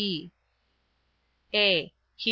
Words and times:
(e) 0.01 0.31
(a) 1.53 1.77
Heb. 1.77 1.91